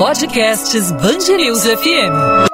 [0.00, 2.48] Podcasts Bangerils FM.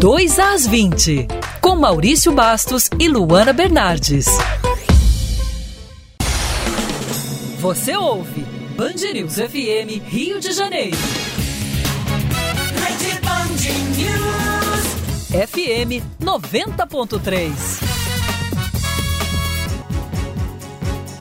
[0.00, 1.28] Dois às 20,
[1.60, 4.24] com Maurício Bastos e Luana Bernardes.
[7.58, 8.40] Você ouve
[8.74, 10.96] Band News FM Rio de Janeiro.
[15.28, 17.91] FM 90.3.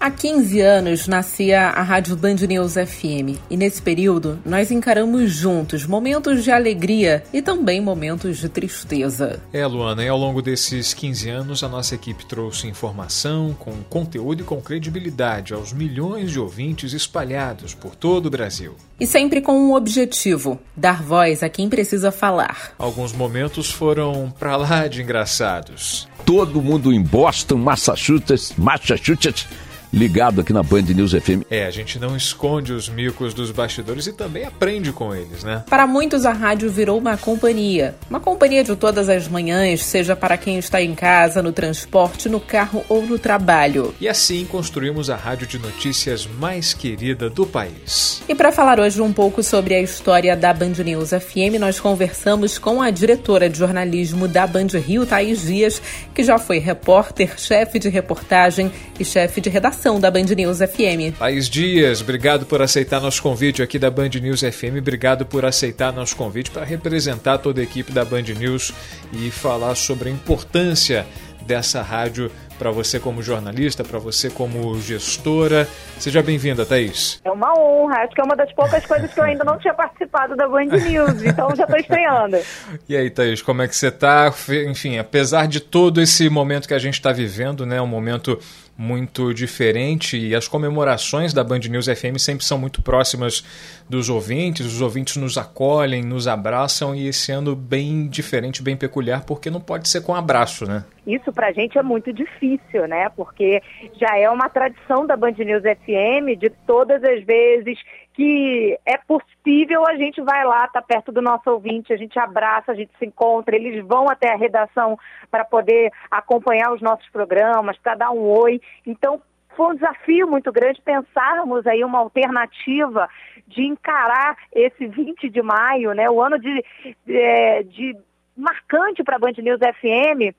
[0.01, 5.85] Há 15 anos nascia a Rádio Band News FM e nesse período nós encaramos juntos
[5.85, 9.39] momentos de alegria e também momentos de tristeza.
[9.53, 14.41] É, Luana, e ao longo desses 15 anos a nossa equipe trouxe informação com conteúdo
[14.41, 18.75] e com credibilidade aos milhões de ouvintes espalhados por todo o Brasil.
[18.99, 22.73] E sempre com um objetivo: dar voz a quem precisa falar.
[22.79, 26.09] Alguns momentos foram pra lá de engraçados.
[26.25, 29.47] Todo mundo em Boston, Massachusetts, Massachusetts
[29.93, 31.43] ligado aqui na Band News FM.
[31.49, 35.63] É, a gente não esconde os micos dos bastidores e também aprende com eles, né?
[35.69, 37.95] Para muitos, a rádio virou uma companhia.
[38.09, 42.39] Uma companhia de todas as manhãs, seja para quem está em casa, no transporte, no
[42.39, 43.93] carro ou no trabalho.
[43.99, 48.21] E assim construímos a rádio de notícias mais querida do país.
[48.29, 52.57] E para falar hoje um pouco sobre a história da Band News FM, nós conversamos
[52.57, 55.81] com a diretora de jornalismo da Band Rio, Thaís Dias,
[56.13, 61.17] que já foi repórter, chefe de reportagem e chefe de redação da Band News FM.
[61.17, 65.91] Thaís Dias, obrigado por aceitar nosso convite aqui da Band News FM, obrigado por aceitar
[65.91, 68.71] nosso convite para representar toda a equipe da Band News
[69.11, 71.07] e falar sobre a importância
[71.41, 75.67] dessa rádio para você como jornalista, para você como gestora.
[75.97, 77.19] Seja bem-vinda, Thaís.
[77.25, 78.03] É uma honra.
[78.03, 80.65] Acho que é uma das poucas coisas que eu ainda não tinha participado da Band
[80.65, 82.37] News, então já estou estreando.
[82.87, 84.31] E aí, Thaís, como é que você está?
[84.67, 88.37] Enfim, apesar de todo esse momento que a gente está vivendo, né, um momento
[88.77, 93.43] muito diferente e as comemorações da Band News FM sempre são muito próximas
[93.89, 99.23] dos ouvintes, os ouvintes nos acolhem, nos abraçam e esse ano bem diferente, bem peculiar,
[99.25, 100.83] porque não pode ser com abraço, né?
[101.05, 103.09] Isso pra gente é muito difícil, né?
[103.09, 103.61] Porque
[103.99, 107.77] já é uma tradição da Band News FM de todas as vezes
[108.13, 112.71] que é possível, a gente vai lá, tá perto do nosso ouvinte, a gente abraça,
[112.71, 114.97] a gente se encontra, eles vão até a redação
[115.29, 118.61] para poder acompanhar os nossos programas, para dar um oi.
[118.85, 119.21] Então,
[119.55, 123.09] foi um desafio muito grande pensarmos aí uma alternativa
[123.47, 126.65] de encarar esse 20 de maio, né, o ano de,
[127.05, 127.95] de, é, de
[128.35, 130.35] marcante para a Band News FM,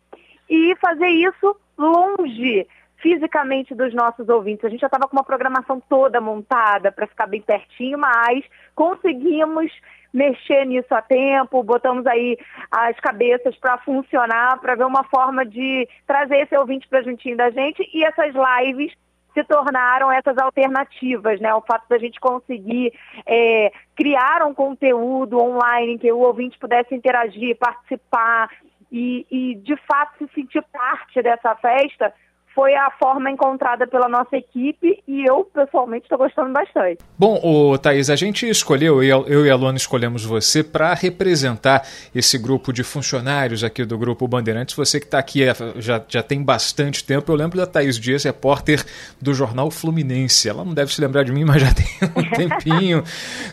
[0.48, 2.66] e fazer isso longe
[3.02, 4.64] fisicamente dos nossos ouvintes.
[4.64, 9.70] A gente já estava com uma programação toda montada para ficar bem pertinho, mas conseguimos
[10.12, 12.38] mexer nisso a tempo, botamos aí
[12.70, 17.50] as cabeças para funcionar, para ver uma forma de trazer esse ouvinte para juntinho da
[17.50, 18.92] gente e essas lives
[19.34, 21.54] se tornaram essas alternativas, né?
[21.54, 22.92] O fato da gente conseguir
[23.26, 28.50] é, criar um conteúdo online em que o ouvinte pudesse interagir, participar
[28.90, 32.12] e, e de fato se sentir parte dessa festa
[32.54, 36.98] foi a forma encontrada pela nossa equipe e eu, pessoalmente, estou gostando bastante.
[37.18, 42.36] Bom, o Thaís, a gente escolheu, eu e a Luana escolhemos você para representar esse
[42.38, 44.74] grupo de funcionários aqui do Grupo Bandeirantes.
[44.74, 47.30] Você que está aqui é, já, já tem bastante tempo.
[47.32, 48.84] Eu lembro da Thaís Dias, repórter
[49.20, 50.48] do jornal Fluminense.
[50.48, 51.86] Ela não deve se lembrar de mim, mas já tem
[52.16, 53.02] um tempinho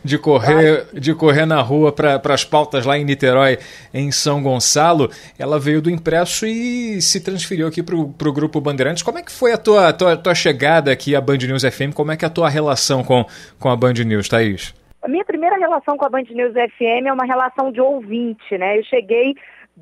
[0.03, 3.59] de correr, de correr na rua para as pautas lá em Niterói,
[3.93, 5.09] em São Gonçalo.
[5.37, 9.31] Ela veio do impresso e se transferiu aqui para o Grupo Bandeirantes como é que
[9.31, 11.93] foi a tua, tua, tua chegada aqui à Band News FM?
[11.93, 13.25] Como é que é a tua relação com,
[13.59, 14.73] com a Band News, Thaís?
[15.01, 18.77] A minha primeira relação com a Band News FM é uma relação de ouvinte, né?
[18.77, 19.35] Eu cheguei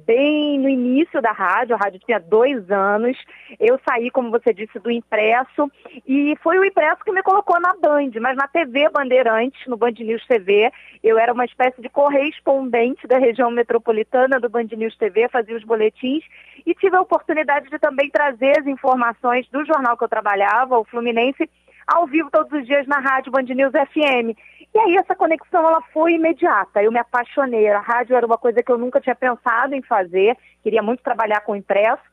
[0.06, 3.18] bem no início da rádio, a rádio tinha dois anos.
[3.60, 5.72] Eu saí, como você disse, do impresso
[6.08, 9.94] e foi o impresso que me colocou na Band, mas na TV Bandeirantes, no Band
[10.00, 10.72] News TV,
[11.04, 15.64] eu era uma espécie de correspondente da região metropolitana do Band News TV, fazia os
[15.64, 16.24] boletins
[16.66, 20.86] e tive a oportunidade de também trazer as informações do jornal que eu trabalhava, o
[20.86, 21.50] Fluminense,
[21.88, 24.38] ao vivo todos os dias na rádio Band News FM.
[24.78, 26.84] E aí essa conexão ela foi imediata.
[26.84, 27.68] Eu me apaixonei.
[27.68, 30.38] A rádio era uma coisa que eu nunca tinha pensado em fazer.
[30.62, 32.04] Queria muito trabalhar com impresso.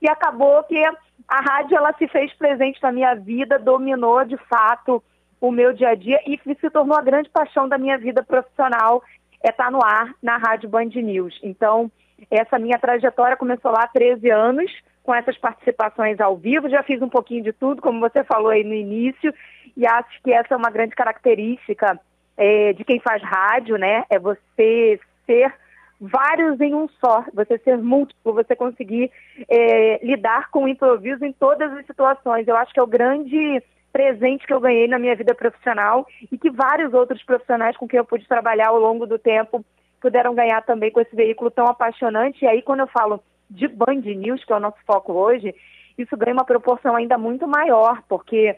[0.00, 0.82] E acabou que
[1.28, 5.04] a rádio ela se fez presente na minha vida, dominou de fato
[5.38, 9.02] o meu dia a dia e se tornou a grande paixão da minha vida profissional
[9.42, 11.38] é estar no ar na Rádio Band News.
[11.42, 11.92] Então,
[12.30, 14.72] essa minha trajetória começou lá há 13 anos,
[15.02, 16.70] com essas participações ao vivo.
[16.70, 19.34] Já fiz um pouquinho de tudo, como você falou aí no início,
[19.76, 22.00] e acho que essa é uma grande característica
[22.36, 24.04] é, de quem faz rádio, né?
[24.10, 25.54] É você ser
[26.00, 29.10] vários em um só, você ser múltiplo, você conseguir
[29.48, 32.46] é, lidar com o improviso em todas as situações.
[32.46, 36.36] Eu acho que é o grande presente que eu ganhei na minha vida profissional e
[36.36, 39.64] que vários outros profissionais com quem eu pude trabalhar ao longo do tempo
[40.00, 42.44] puderam ganhar também com esse veículo tão apaixonante.
[42.44, 45.54] E aí, quando eu falo de Band News, que é o nosso foco hoje,
[45.96, 48.56] isso ganha uma proporção ainda muito maior, porque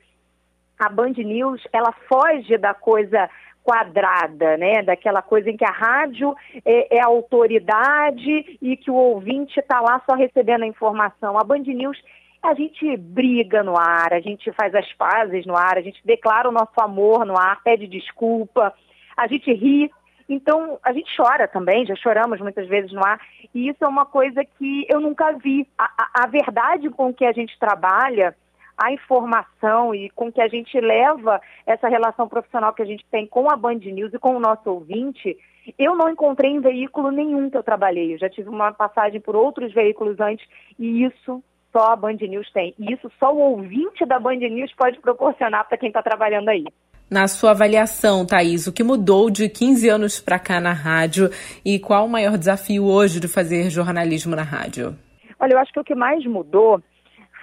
[0.79, 3.29] a Band News, ela foge da coisa
[3.67, 4.81] quadrada, né?
[4.81, 6.33] Daquela coisa em que a rádio
[6.65, 11.37] é, é autoridade e que o ouvinte está lá só recebendo a informação.
[11.37, 12.01] A Band News
[12.41, 16.49] a gente briga no ar, a gente faz as pazes no ar, a gente declara
[16.49, 18.73] o nosso amor no ar, pede desculpa,
[19.17, 19.91] a gente ri.
[20.29, 23.21] Então, a gente chora também, já choramos muitas vezes no ar,
[23.53, 25.67] e isso é uma coisa que eu nunca vi.
[25.77, 28.37] A, a, a verdade com que a gente trabalha,
[28.77, 33.27] a informação e com que a gente leva essa relação profissional que a gente tem
[33.27, 35.37] com a Band News e com o nosso ouvinte,
[35.79, 38.15] eu não encontrei em veículo nenhum que eu trabalhei.
[38.15, 40.47] Eu já tive uma passagem por outros veículos antes
[40.79, 41.43] e isso
[41.73, 42.75] só a Band News tem.
[42.79, 46.65] E isso só o ouvinte da Band News pode proporcionar para quem está trabalhando aí.
[47.09, 51.31] Na sua avaliação, Thaís, o que mudou de 15 anos para cá na rádio
[51.65, 54.97] e qual o maior desafio hoje de fazer jornalismo na rádio?
[55.39, 56.83] Olha, eu acho que o que mais mudou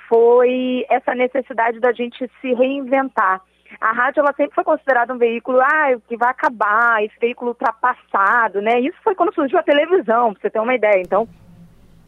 [0.07, 3.41] foi essa necessidade da gente se reinventar.
[3.81, 8.61] A rádio ela sempre foi considerada um veículo ah, que vai acabar, esse veículo ultrapassado,
[8.61, 8.79] né?
[8.79, 11.01] Isso foi quando surgiu a televisão, para você ter uma ideia.
[11.01, 11.27] Então,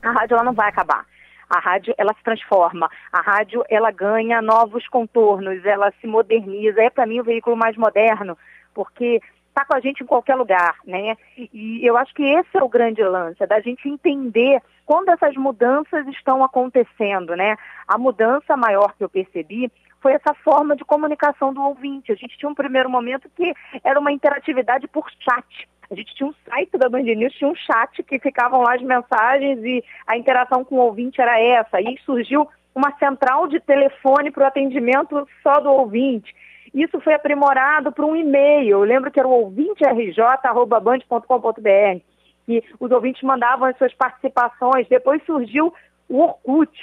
[0.04, 1.06] a rádio ela não vai acabar.
[1.50, 6.82] A rádio ela se transforma, a rádio ela ganha novos contornos, ela se moderniza.
[6.82, 8.38] É para mim o veículo mais moderno,
[8.74, 9.22] porque
[9.56, 11.16] está com a gente em qualquer lugar, né?
[11.38, 15.34] E eu acho que esse é o grande lance, é da gente entender quando essas
[15.36, 17.56] mudanças estão acontecendo, né?
[17.88, 19.72] A mudança maior que eu percebi
[20.02, 22.12] foi essa forma de comunicação do ouvinte.
[22.12, 23.54] A gente tinha um primeiro momento que
[23.84, 25.68] era uma interatividade por chat.
[25.90, 28.82] A gente tinha um site da Band News, tinha um chat que ficavam lá as
[28.82, 31.80] mensagens e a interação com o ouvinte era essa.
[31.80, 36.36] E surgiu uma central de telefone para o atendimento só do ouvinte.
[36.76, 38.80] Isso foi aprimorado para um e-mail.
[38.80, 42.02] Eu lembro que era o ouvinterj.band.com.br.
[42.48, 44.88] E os ouvintes mandavam as suas participações.
[44.90, 45.74] Depois surgiu
[46.10, 46.78] o Orkut,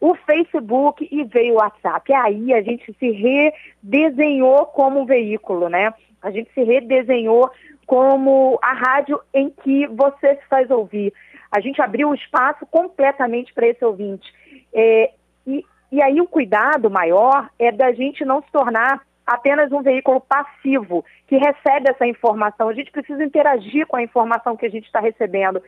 [0.00, 2.12] o Facebook e veio o WhatsApp.
[2.12, 5.92] E aí a gente se redesenhou como um veículo, né?
[6.22, 7.50] A gente se redesenhou
[7.86, 11.12] como a rádio em que você se faz ouvir.
[11.50, 14.32] A gente abriu o espaço completamente para esse ouvinte.
[14.72, 15.10] É,
[15.44, 20.20] e, e aí o cuidado maior é da gente não se tornar apenas um veículo
[20.20, 22.68] passivo que recebe essa informação.
[22.68, 25.62] A gente precisa interagir com a informação que a gente está recebendo.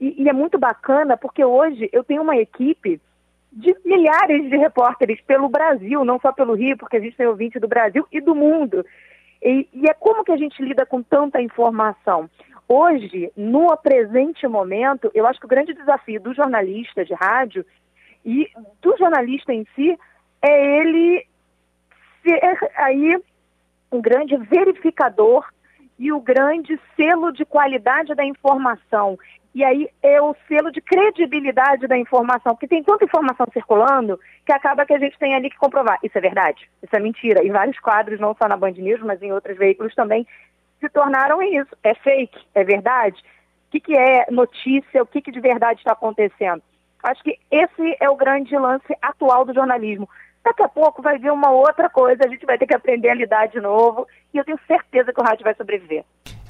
[0.00, 3.00] E, e, é muito bacana porque hoje eu tenho uma equipe
[3.52, 7.60] de milhares de repórteres pelo Brasil, não só pelo Rio, porque a gente tem ouvinte
[7.60, 8.84] do Brasil e do mundo.
[9.42, 12.30] E, e é como que a gente lida com tanta informação?
[12.66, 17.66] Hoje, no presente momento, eu acho que o grande desafio do jornalista de rádio
[18.24, 18.48] e
[18.80, 19.98] do jornalista em si
[20.40, 21.26] é ele
[22.22, 22.40] ser
[22.76, 23.20] aí
[23.90, 25.46] um grande verificador
[25.98, 29.18] e o grande selo de qualidade da informação.
[29.54, 34.52] E aí é o selo de credibilidade da informação, porque tem tanta informação circulando que
[34.52, 35.98] acaba que a gente tem ali que comprovar.
[36.02, 37.44] Isso é verdade, isso é mentira.
[37.44, 40.26] E vários quadros, não só na Band News, mas em outros veículos também,
[40.80, 41.76] se tornaram isso.
[41.82, 43.22] É fake, é verdade?
[43.68, 46.62] O que, que é notícia, o que, que de verdade está acontecendo?
[47.02, 50.08] Acho que esse é o grande lance atual do jornalismo.
[50.44, 53.14] Daqui a pouco vai vir uma outra coisa, a gente vai ter que aprender a
[53.14, 56.04] lidar de novo, e eu tenho certeza que o rádio vai sobreviver.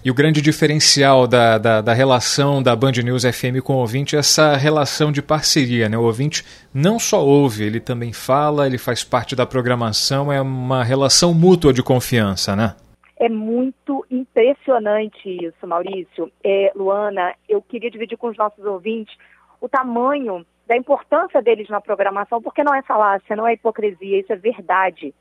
[0.04, 4.16] E o grande diferencial da, da, da, relação da Band News FM com o ouvinte
[4.16, 5.88] é essa relação de parceria.
[5.88, 5.96] Né?
[5.96, 6.44] O ouvinte
[6.74, 11.72] não só ouve, ele também fala, ele faz parte da programação, é uma relação mútua
[11.72, 12.74] de confiança, né?
[13.16, 16.32] É muito impressionante isso, Maurício.
[16.42, 19.16] É, Luana, eu queria dividir com os nossos ouvintes
[19.60, 24.32] o tamanho da importância deles na programação, porque não é falácia, não é hipocrisia, isso
[24.32, 25.14] é verdade.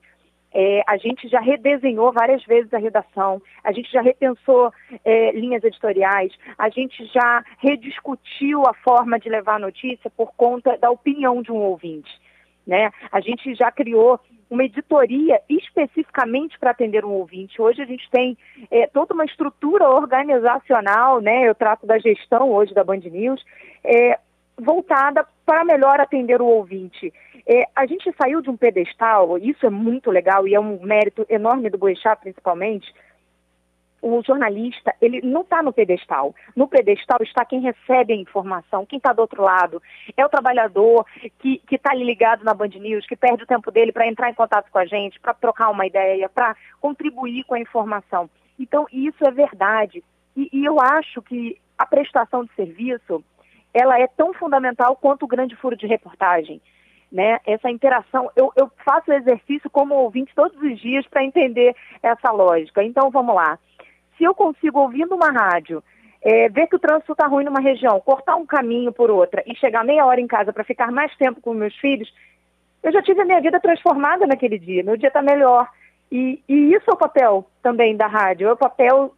[0.54, 4.72] É, a gente já redesenhou várias vezes a redação, a gente já repensou
[5.06, 10.78] é, linhas editoriais, a gente já rediscutiu a forma de levar a notícia por conta
[10.78, 12.12] da opinião de um ouvinte.
[12.68, 12.92] Né?
[13.12, 14.20] A gente já criou
[14.50, 17.62] uma editoria especificamente para atender um ouvinte.
[17.62, 18.38] Hoje a gente tem
[18.70, 21.48] é, toda uma estrutura organizacional, né?
[21.48, 23.42] eu trato da gestão hoje da Band News,
[23.84, 24.20] é,
[24.62, 27.12] voltada para melhor atender o ouvinte.
[27.48, 31.26] É, a gente saiu de um pedestal, isso é muito legal e é um mérito
[31.28, 32.94] enorme do Boechat, principalmente.
[34.02, 36.34] O jornalista, ele não está no pedestal.
[36.56, 39.82] No pedestal está quem recebe a informação, quem está do outro lado.
[40.18, 41.06] É o trabalhador
[41.40, 44.72] que está ligado na Band News, que perde o tempo dele para entrar em contato
[44.72, 48.28] com a gente, para trocar uma ideia, para contribuir com a informação.
[48.60, 50.04] Então, isso é verdade.
[50.36, 53.24] E, e eu acho que a prestação de serviço,
[53.74, 56.62] ela é tão fundamental quanto o grande furo de reportagem.
[57.12, 57.40] né?
[57.46, 58.32] Essa interação.
[58.36, 62.84] Eu, eu faço exercício como ouvinte todos os dias para entender essa lógica.
[62.84, 63.60] Então, vamos lá.
[64.18, 65.84] Se eu consigo, ouvindo uma rádio,
[66.22, 69.56] é, ver que o trânsito está ruim numa região, cortar um caminho por outra e
[69.56, 72.14] chegar meia hora em casa para ficar mais tempo com meus filhos,
[72.84, 74.84] eu já tive a minha vida transformada naquele dia.
[74.84, 75.68] Meu dia está melhor.
[76.12, 79.16] E, e isso é o papel também da rádio, é o papel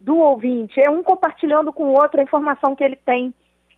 [0.00, 3.32] do ouvinte, é um compartilhando com o outro a informação que ele tem.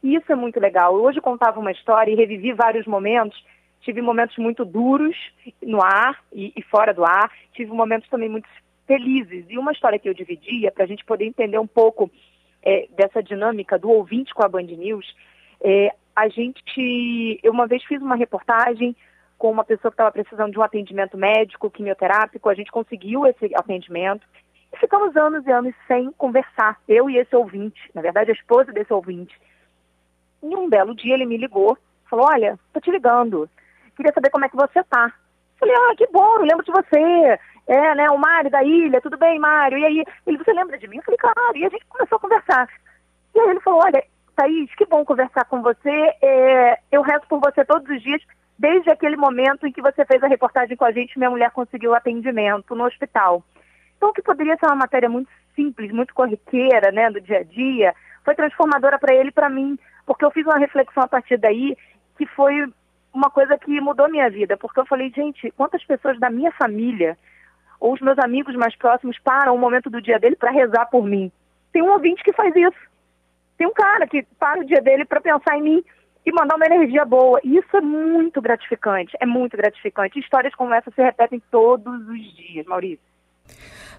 [0.04, 0.94] E isso é muito legal.
[0.94, 3.42] Hoje contava uma história e revivi vários momentos.
[3.80, 5.16] Tive momentos muito duros
[5.62, 7.32] no ar e, e fora do ar.
[7.54, 8.46] Tive momentos também muito
[8.86, 9.46] felizes.
[9.48, 12.10] E uma história que eu dividia, para a gente poder entender um pouco
[12.62, 15.06] é, dessa dinâmica do ouvinte com a Band News,
[15.62, 18.94] é, a gente, eu uma vez fiz uma reportagem
[19.38, 23.50] com uma pessoa que estava precisando de um atendimento médico, quimioterápico, a gente conseguiu esse
[23.54, 24.26] atendimento
[24.70, 28.70] e ficamos anos e anos sem conversar, eu e esse ouvinte, na verdade a esposa
[28.70, 29.34] desse ouvinte.
[30.44, 31.76] E um belo dia ele me ligou,
[32.08, 33.48] falou, olha, tô te ligando,
[33.96, 35.10] queria saber como é que você tá.
[35.58, 39.38] Falei, ah, que bom, lembro de você, é, né, o Mário da ilha, tudo bem,
[39.38, 39.78] Mário?
[39.78, 40.98] E aí, ele, você lembra de mim?
[40.98, 42.68] Eu falei, claro, e a gente começou a conversar.
[43.34, 44.04] E aí ele falou, olha,
[44.36, 48.20] Thaís, que bom conversar com você, é, eu rezo por você todos os dias,
[48.58, 51.94] desde aquele momento em que você fez a reportagem com a gente, minha mulher conseguiu
[51.94, 53.42] atendimento no hospital.
[53.96, 57.42] Então, o que poderia ser uma matéria muito simples, muito corriqueira, né, do dia a
[57.42, 61.36] dia, foi transformadora para ele e para mim, porque eu fiz uma reflexão a partir
[61.36, 61.76] daí
[62.16, 62.66] que foi
[63.12, 67.16] uma coisa que mudou minha vida, porque eu falei, gente, quantas pessoas da minha família
[67.78, 71.04] ou os meus amigos mais próximos param o momento do dia dele para rezar por
[71.04, 71.30] mim?
[71.72, 72.94] Tem um ouvinte que faz isso.
[73.56, 75.84] Tem um cara que para o dia dele para pensar em mim
[76.26, 77.40] e mandar uma energia boa.
[77.44, 80.18] E isso é muito gratificante, é muito gratificante.
[80.18, 83.04] Histórias como essa se repetem todos os dias, Maurício.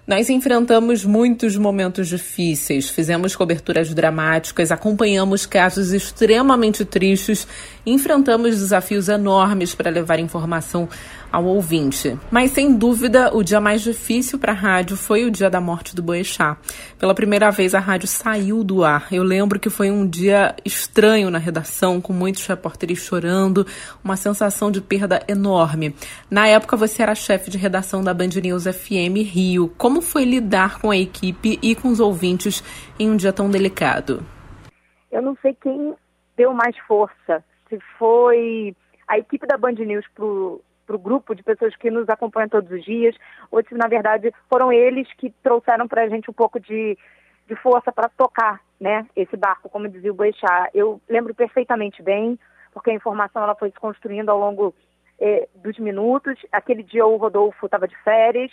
[0.06, 7.44] Nós enfrentamos muitos momentos difíceis, fizemos coberturas dramáticas, acompanhamos casos extremamente tristes,
[7.84, 10.88] enfrentamos desafios enormes para levar informação
[11.36, 12.18] ao ouvinte.
[12.30, 15.94] Mas sem dúvida, o dia mais difícil para a rádio foi o dia da morte
[15.94, 16.58] do Boechat.
[16.98, 19.08] Pela primeira vez a rádio saiu do ar.
[19.12, 23.66] Eu lembro que foi um dia estranho na redação, com muitos repórteres chorando,
[24.02, 25.94] uma sensação de perda enorme.
[26.30, 29.70] Na época você era chefe de redação da Band News FM Rio.
[29.76, 32.64] Como foi lidar com a equipe e com os ouvintes
[32.98, 34.24] em um dia tão delicado?
[35.12, 35.94] Eu não sei quem
[36.34, 37.44] deu mais força.
[37.68, 38.74] Se foi
[39.06, 42.70] a equipe da Band News pro para o grupo de pessoas que nos acompanham todos
[42.70, 43.16] os dias,
[43.50, 46.96] ou se na verdade foram eles que trouxeram para a gente um pouco de,
[47.46, 50.70] de força para tocar né, esse barco, como dizia o Boechat.
[50.72, 52.38] Eu lembro perfeitamente bem,
[52.72, 54.74] porque a informação ela foi se construindo ao longo
[55.18, 56.38] eh, dos minutos.
[56.52, 58.52] Aquele dia o Rodolfo estava de férias,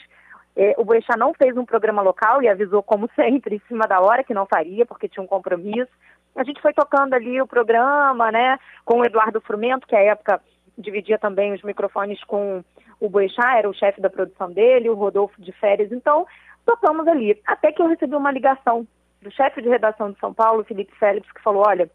[0.55, 3.99] eh, o Boechat não fez um programa local e avisou, como sempre, em cima da
[3.99, 5.91] hora que não faria, porque tinha um compromisso.
[6.35, 10.41] A gente foi tocando ali o programa, né, com o Eduardo Frumento, que à época
[10.77, 12.63] dividia também os microfones com
[12.99, 15.91] o Boechat, era o chefe da produção dele, o Rodolfo de férias.
[15.91, 16.25] Então,
[16.65, 17.39] tocamos ali.
[17.45, 18.87] Até que eu recebi uma ligação
[19.21, 21.89] do chefe de redação de São Paulo, Felipe Félix, que falou, olha,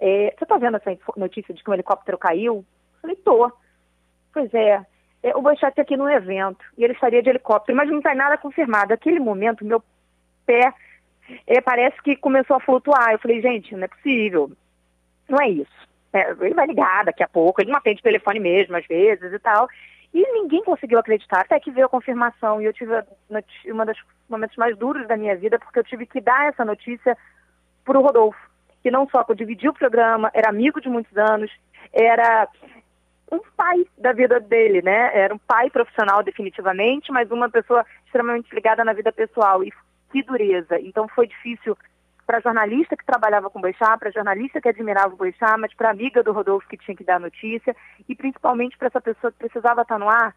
[0.00, 2.56] é, você está vendo essa notícia de que um helicóptero caiu?
[2.56, 3.52] Eu falei, tô.
[4.32, 4.84] Pois é,
[5.22, 8.36] é o Boechat aqui no evento, e ele estaria de helicóptero, mas não está nada
[8.38, 8.90] confirmado.
[8.90, 9.82] Naquele momento, meu
[10.44, 10.72] pé
[11.46, 13.12] é, parece que começou a flutuar.
[13.12, 14.50] Eu falei, gente, não é possível.
[15.28, 15.91] Não é isso.
[16.12, 19.38] É, ele vai ligar daqui a pouco, ele não atende telefone mesmo, às vezes e
[19.38, 19.68] tal.
[20.12, 22.60] E ninguém conseguiu acreditar, até que veio a confirmação.
[22.60, 22.92] E eu tive
[23.66, 27.16] uma dos momentos mais duros da minha vida, porque eu tive que dar essa notícia
[27.84, 28.38] para o Rodolfo,
[28.82, 31.50] que não só dividir o programa, era amigo de muitos anos,
[31.92, 32.46] era
[33.30, 35.10] um pai da vida dele, né?
[35.14, 39.64] Era um pai profissional definitivamente, mas uma pessoa extremamente ligada na vida pessoal.
[39.64, 39.72] E
[40.12, 40.78] que dureza.
[40.80, 41.76] Então foi difícil
[42.32, 45.90] para jornalista que trabalhava com o Boixá, para jornalista que admirava o Boixá, mas para
[45.90, 47.76] amiga do Rodolfo que tinha que dar notícia
[48.08, 50.34] e principalmente para essa pessoa que precisava estar no ar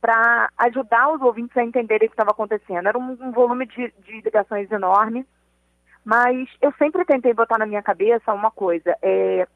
[0.00, 2.88] para ajudar os ouvintes a entenderem o que estava acontecendo.
[2.88, 5.26] Era um, um volume de, de, ligações enorme,
[6.02, 9.46] mas eu sempre tentei botar na minha cabeça uma coisa: é,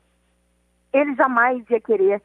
[0.92, 2.20] ele jamais ia querer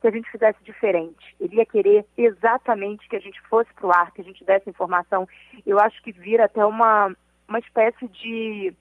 [0.00, 1.36] que a gente fizesse diferente.
[1.38, 4.68] Ele ia querer exatamente que a gente fosse para o ar, que a gente desse
[4.68, 5.28] informação.
[5.64, 7.14] Eu acho que vira até uma
[7.48, 8.74] uma espécie de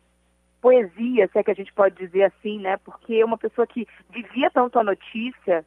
[0.68, 2.76] poesia, se é que a gente pode dizer assim, né?
[2.84, 5.66] Porque uma pessoa que vivia tanto a notícia,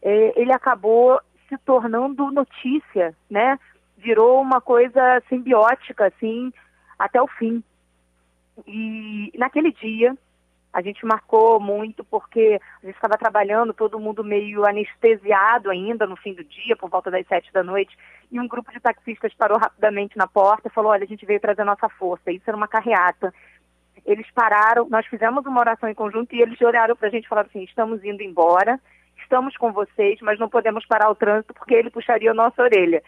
[0.00, 3.58] é, ele acabou se tornando notícia, né?
[3.96, 6.52] Virou uma coisa simbiótica, assim,
[6.96, 7.64] até o fim.
[8.64, 10.16] E naquele dia,
[10.72, 16.16] a gente marcou muito porque a gente estava trabalhando, todo mundo meio anestesiado ainda no
[16.16, 17.98] fim do dia, por volta das sete da noite,
[18.30, 21.40] e um grupo de taxistas parou rapidamente na porta e falou: Olha, a gente veio
[21.40, 22.30] trazer nossa força.
[22.30, 23.34] Isso era uma carreata.
[24.08, 27.28] Eles pararam, nós fizemos uma oração em conjunto e eles olharam para a gente e
[27.28, 28.80] falaram assim: Estamos indo embora,
[29.18, 33.02] estamos com vocês, mas não podemos parar o trânsito porque ele puxaria a nossa orelha.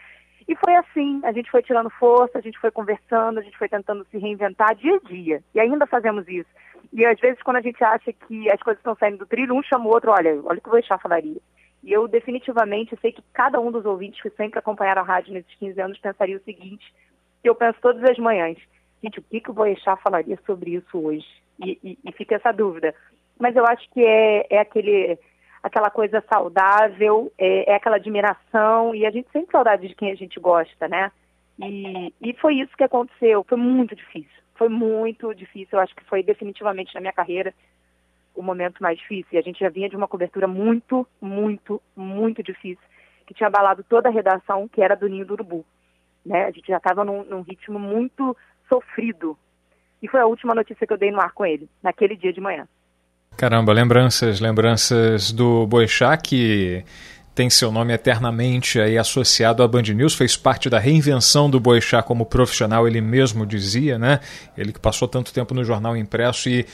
[0.47, 3.67] E foi assim, a gente foi tirando força, a gente foi conversando, a gente foi
[3.67, 5.43] tentando se reinventar dia a dia.
[5.55, 6.49] E ainda fazemos isso.
[6.93, 9.63] E às vezes quando a gente acha que as coisas estão saindo do trilho, um
[9.63, 11.41] chama o outro, olha, olha o que o Boechat falaria.
[11.83, 15.53] E eu definitivamente sei que cada um dos ouvintes que sempre acompanharam a rádio nesses
[15.55, 16.93] 15 anos pensaria o seguinte,
[17.41, 18.59] que eu penso todas as manhãs,
[19.03, 21.27] gente, o que, que o Boechat falaria sobre isso hoje?
[21.63, 22.93] E, e, e fica essa dúvida.
[23.39, 25.17] Mas eu acho que é, é aquele
[25.63, 30.15] aquela coisa saudável, é, é, aquela admiração, e a gente sente saudade de quem a
[30.15, 31.11] gente gosta, né?
[31.59, 33.45] E, e foi isso que aconteceu.
[33.47, 34.41] Foi muito difícil.
[34.55, 35.77] Foi muito difícil.
[35.77, 37.53] Eu acho que foi definitivamente na minha carreira
[38.33, 39.29] o momento mais difícil.
[39.33, 42.83] E a gente já vinha de uma cobertura muito, muito, muito difícil,
[43.27, 45.65] que tinha abalado toda a redação, que era do Ninho do Urubu.
[46.25, 46.45] Né?
[46.45, 48.35] A gente já estava num, num ritmo muito
[48.71, 49.37] sofrido.
[50.01, 52.39] E foi a última notícia que eu dei no ar com ele, naquele dia de
[52.39, 52.67] manhã.
[53.37, 56.83] Caramba, lembranças, lembranças do Boechat que
[57.33, 62.05] tem seu nome eternamente aí associado à Band News, fez parte da reinvenção do Boechat
[62.05, 64.19] como profissional, ele mesmo dizia, né?
[64.57, 66.65] Ele que passou tanto tempo no jornal impresso e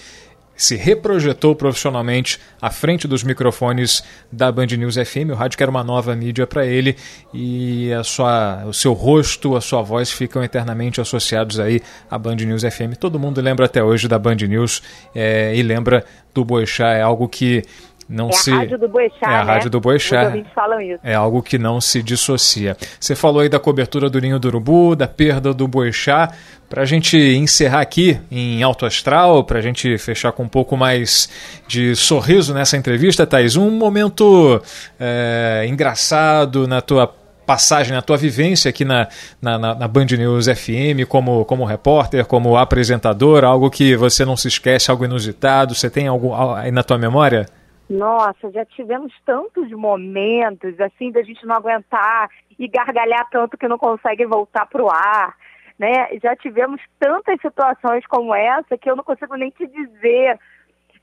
[0.57, 5.83] se reprojetou profissionalmente à frente dos microfones da Band News FM, o rádio era uma
[5.83, 6.95] nova mídia para ele
[7.31, 12.37] e a sua, o seu rosto, a sua voz ficam eternamente associados aí à Band
[12.37, 12.97] News FM.
[12.99, 14.81] Todo mundo lembra até hoje da Band News
[15.13, 17.63] é, e lembra do Boechat, é algo que
[18.09, 18.51] não é se...
[18.51, 19.51] a rádio do Boechat, É a né?
[19.51, 20.45] rádio do Boechat.
[20.55, 20.99] Falam isso.
[21.03, 22.77] É algo que não se dissocia.
[22.99, 26.33] Você falou aí da cobertura do Ninho do Urubu, da perda do Boechat.
[26.69, 30.75] Para a gente encerrar aqui em alto astral, para a gente fechar com um pouco
[30.75, 31.29] mais
[31.67, 34.61] de sorriso nessa entrevista, Thaís, um momento
[34.99, 37.13] é, engraçado na tua
[37.47, 39.07] passagem, na tua vivência aqui na,
[39.41, 44.49] na, na, Band News FM como, como repórter, como apresentador, algo que você não se
[44.49, 47.45] esquece, algo inusitado, você tem algo aí na tua memória?
[47.89, 53.77] Nossa, já tivemos tantos momentos, assim, da gente não aguentar e gargalhar tanto que não
[53.77, 55.35] consegue voltar para o ar,
[55.79, 56.09] né?
[56.21, 60.37] Já tivemos tantas situações como essa que eu não consigo nem te dizer.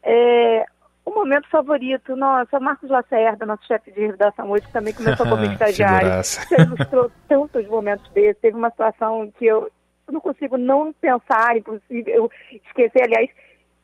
[0.02, 0.66] É,
[1.06, 6.08] o momento favorito, nossa, Marcos Lacerda, nosso chefe de redação hoje, também começou como estagiário.
[6.08, 8.40] Já ilustrou tantos momentos desses.
[8.40, 9.70] Teve uma situação que eu,
[10.06, 13.30] eu não consigo não pensar, impossível esquecer, aliás,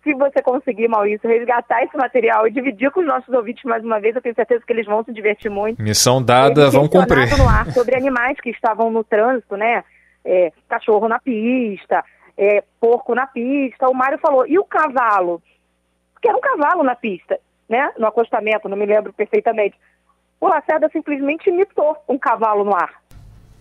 [0.02, 4.00] se você conseguir, Maurício, resgatar esse material e dividir com os nossos ouvintes mais uma
[4.00, 5.82] vez, eu tenho certeza que eles vão se divertir muito.
[5.82, 7.36] Missão dada, vão cumprir.
[7.36, 9.84] no ar sobre animais que estavam no trânsito, né?
[10.24, 12.04] É, cachorro na pista,
[12.36, 13.88] é, porco na pista.
[13.88, 15.42] O Mário falou, e o cavalo?
[16.14, 17.92] Porque era um cavalo na pista, né?
[17.98, 19.76] No acostamento, não me lembro perfeitamente.
[20.40, 22.99] O Lacerda simplesmente imitou um cavalo no ar.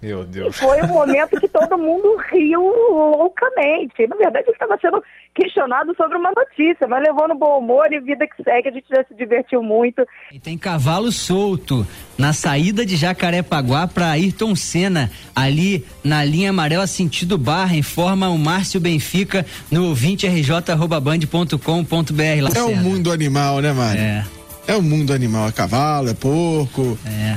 [0.02, 0.56] Meu Deus.
[0.56, 4.08] E foi um momento que todo mundo riu loucamente.
[4.08, 5.04] Na verdade, ele estava sendo
[5.36, 8.88] questionado sobre uma notícia, mas levou no bom humor e vida que segue, a gente
[8.90, 10.04] já se divertiu muito.
[10.32, 11.86] E tem cavalo solto
[12.18, 18.38] na saída de Jacarepaguá para Ayrton Senna, ali na linha amarela sentido barra, informa o
[18.38, 22.56] Márcio Benfica no 20rj.band.com.br.
[22.56, 24.02] É o mundo animal, né, Mário?
[24.02, 24.26] É.
[24.68, 26.96] É o mundo animal, é cavalo, é porco.
[27.04, 27.36] É.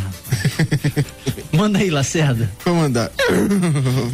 [1.63, 2.51] Manda aí, Lacerda.
[2.65, 3.09] Vou mandar.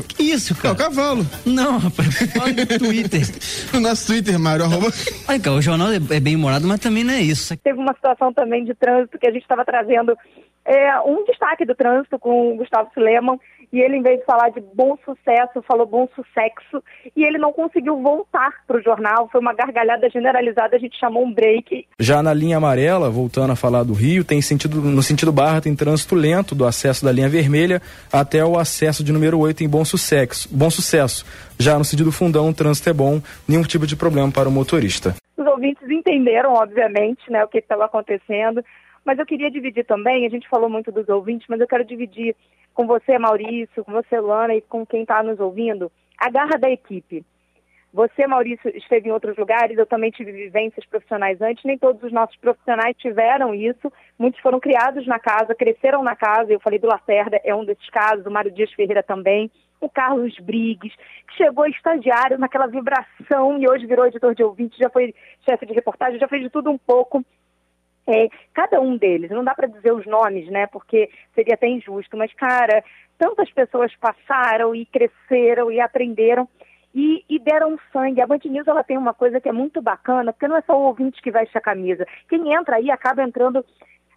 [0.06, 0.68] Que isso, cara?
[0.68, 1.24] É o cavalo.
[1.46, 3.22] Não, rapaz, fala no Twitter.
[3.72, 4.88] no nosso Twitter, Mário, arroba.
[5.26, 7.56] Olha, cara, o jornal é bem humorado, mas também não é isso.
[7.56, 10.14] Teve uma situação também de trânsito que a gente estava trazendo
[10.62, 13.40] é, um destaque do trânsito com o Gustavo Suleman
[13.72, 16.82] e ele, em vez de falar de bom sucesso, falou bom sucesso,
[17.14, 21.24] e ele não conseguiu voltar para o jornal, foi uma gargalhada generalizada, a gente chamou
[21.24, 21.86] um break.
[21.98, 25.76] Já na linha amarela, voltando a falar do Rio, tem sentido, no sentido barra tem
[25.76, 29.84] trânsito lento do acesso da linha vermelha até o acesso de número 8 em bom
[29.84, 30.48] sucesso.
[30.50, 31.24] Bom sucesso.
[31.58, 35.14] Já no sentido fundão, o trânsito é bom, nenhum tipo de problema para o motorista.
[35.36, 38.64] Os ouvintes entenderam, obviamente, né, o que estava acontecendo,
[39.04, 42.34] mas eu queria dividir também, a gente falou muito dos ouvintes, mas eu quero dividir
[42.78, 46.70] com você, Maurício, com você, Lana, e com quem está nos ouvindo, a garra da
[46.70, 47.24] equipe.
[47.92, 52.12] Você, Maurício, esteve em outros lugares, eu também tive vivências profissionais antes, nem todos os
[52.12, 56.86] nossos profissionais tiveram isso, muitos foram criados na casa, cresceram na casa, eu falei do
[56.86, 61.66] Lacerda, é um desses casos, o Mário Dias Ferreira também, o Carlos Briggs, que chegou
[61.66, 65.12] estagiário naquela vibração e hoje virou editor de ouvinte, já foi
[65.44, 67.24] chefe de reportagem, já fez de tudo um pouco,
[68.08, 70.66] é, cada um deles, não dá para dizer os nomes, né?
[70.66, 72.82] Porque seria até injusto, mas, cara,
[73.18, 76.48] tantas pessoas passaram e cresceram e aprenderam
[76.94, 78.22] e, e, deram sangue.
[78.22, 80.78] A Band News ela tem uma coisa que é muito bacana, porque não é só
[80.78, 82.06] o ouvinte que veste a camisa.
[82.28, 83.64] Quem entra aí acaba entrando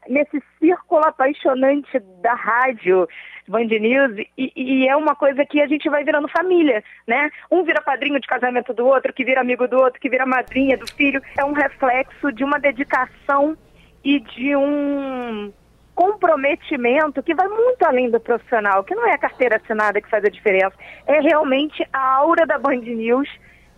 [0.07, 3.07] nesse círculo apaixonante da rádio
[3.47, 7.29] Band News e, e, é uma coisa que a gente vai virando família, né?
[7.51, 10.77] Um vira padrinho de casamento do outro, que vira amigo do outro, que vira madrinha
[10.77, 11.21] do filho.
[11.37, 13.57] É um reflexo de uma dedicação
[14.03, 15.51] e de um
[15.93, 20.23] comprometimento que vai muito além do profissional, que não é a carteira assinada que faz
[20.25, 23.29] a diferença, é realmente a aura da Band News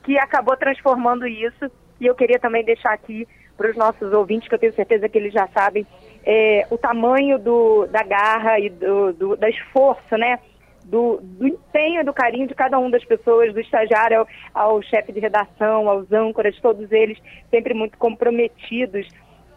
[0.03, 1.71] que acabou transformando isso.
[1.99, 5.17] E eu queria também deixar aqui para os nossos ouvintes, que eu tenho certeza que
[5.17, 5.85] eles já sabem,
[6.25, 10.39] é, o tamanho do, da garra e do, do, do esforço, né?
[10.85, 14.81] Do, do, empenho e do carinho de cada uma das pessoas, do estagiário ao, ao
[14.81, 17.17] chefe de redação, aos âncoras, todos eles
[17.49, 19.07] sempre muito comprometidos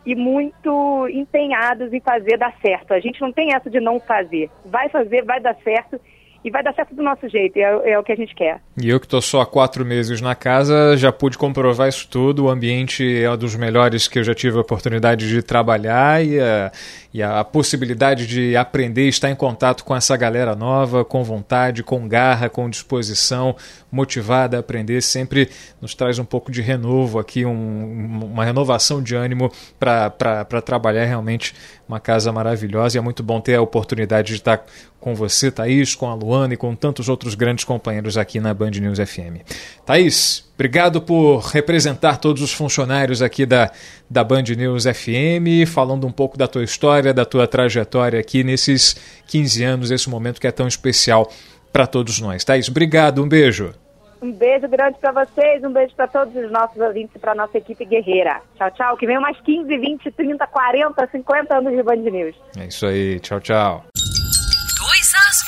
[0.07, 2.95] e muito empenhados em fazer dar certo.
[2.95, 4.49] A gente não tem essa de não fazer.
[4.65, 6.01] Vai fazer, vai dar certo
[6.47, 8.61] e vai dar certo do nosso jeito, é, é o que a gente quer.
[8.81, 12.45] E eu que estou só há quatro meses na casa, já pude comprovar isso tudo.
[12.45, 16.39] O ambiente é um dos melhores que eu já tive a oportunidade de trabalhar e
[16.39, 16.71] a,
[17.13, 22.07] e a possibilidade de aprender, estar em contato com essa galera nova, com vontade, com
[22.07, 23.57] garra, com disposição,
[23.91, 25.49] motivada a aprender, sempre
[25.81, 31.55] nos traz um pouco de renovo aqui, um, uma renovação de ânimo para trabalhar realmente
[31.89, 32.97] uma casa maravilhosa.
[32.97, 34.65] E é muito bom ter a oportunidade de estar
[35.01, 38.71] com você, Thaís, com a Luana e com tantos outros grandes companheiros aqui na Band
[38.71, 39.43] News FM.
[39.85, 43.71] Thaís, Obrigado por representar todos os funcionários aqui da,
[44.09, 48.97] da Band News FM, falando um pouco da tua história, da tua trajetória aqui nesses
[49.27, 51.31] 15 anos, esse momento que é tão especial
[51.71, 52.43] para todos nós.
[52.43, 53.75] Thaís, obrigado, um beijo.
[54.21, 57.59] Um beijo grande para vocês, um beijo para todos os nossos ouvintes e para nossa
[57.59, 58.41] equipe guerreira.
[58.57, 58.97] Tchau, tchau.
[58.97, 62.35] Que venham mais 15, 20, 30, 40, 50 anos de Band News.
[62.59, 63.21] É isso aí.
[63.21, 63.85] Tchau, tchau.
[63.95, 65.45] 2 às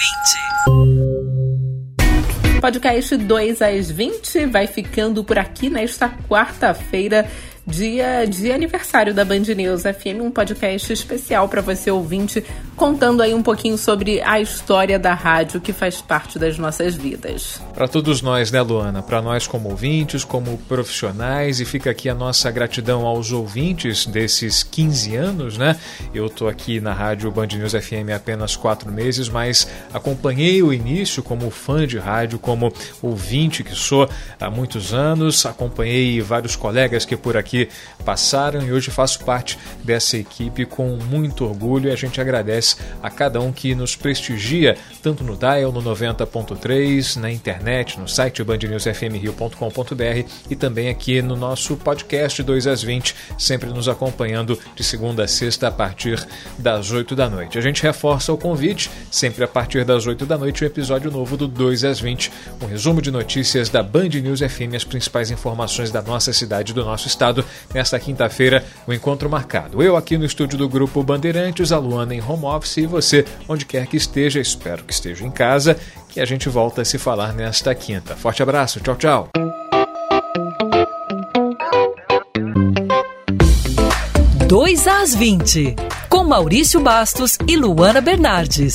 [2.53, 2.61] 20.
[2.61, 7.27] Podcast 2 às 20 vai ficando por aqui nesta quarta-feira
[7.69, 12.43] dia de aniversário da Band News FM, um podcast especial para você ouvinte,
[12.75, 17.61] contando aí um pouquinho sobre a história da rádio que faz parte das nossas vidas.
[17.75, 19.03] Para todos nós, né, Luana?
[19.03, 24.63] Para nós como ouvintes, como profissionais, e fica aqui a nossa gratidão aos ouvintes desses
[24.63, 25.77] 15 anos, né?
[26.15, 30.73] Eu tô aqui na rádio Band News FM há apenas quatro meses, mas acompanhei o
[30.73, 34.09] início como fã de rádio, como ouvinte que sou
[34.41, 37.69] há muitos anos, acompanhei vários colegas que por aqui que
[38.05, 43.11] passaram e hoje faço parte dessa equipe com muito orgulho e a gente agradece a
[43.11, 50.31] cada um que nos prestigia, tanto no Dial, no 90.3, na internet, no site bandnewsfmrio.com.br
[50.49, 55.29] e também aqui no nosso podcast 2 às 20, sempre nos acompanhando de segunda a
[55.29, 56.25] sexta a partir
[56.59, 57.59] das 8 da noite.
[57.59, 61.37] A gente reforça o convite, sempre a partir das 8 da noite, um episódio novo
[61.37, 62.31] do 2 às 20,
[62.63, 66.85] um resumo de notícias da Band News FM, as principais informações da nossa cidade do
[66.85, 69.83] nosso estado nesta quinta-feira, o um encontro marcado.
[69.83, 73.65] Eu aqui no estúdio do Grupo Bandeirantes, a Luana em home office e você, onde
[73.65, 75.77] quer que esteja, espero que esteja em casa,
[76.09, 78.17] que a gente volta a se falar nesta quinta.
[78.17, 79.29] Forte abraço, tchau, tchau.
[84.49, 85.77] Dois às 20,
[86.09, 88.75] com Maurício Bastos e Luana Bernardes.